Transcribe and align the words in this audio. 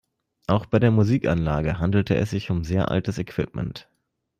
Auch 0.47 0.65
bei 0.65 0.79
der 0.79 0.89
Musikanlage 0.89 1.77
handelte 1.77 2.15
es 2.15 2.31
sich 2.31 2.49
um 2.49 2.63
sehr 2.63 2.89
altes 2.89 3.19
Equipment. 3.19 3.87